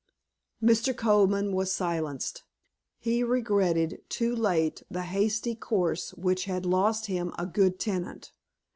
Mr. 0.63 0.97
Colman 0.97 1.51
was 1.53 1.71
silenced. 1.71 2.41
He 2.97 3.21
regretted, 3.23 4.01
too 4.09 4.35
late, 4.35 4.81
the 4.89 5.03
hasty 5.03 5.53
course 5.53 6.09
which 6.15 6.45
had 6.45 6.65
lost 6.65 7.05
him 7.05 7.31
a 7.37 7.45
good 7.45 7.77
tenant. 7.79 8.31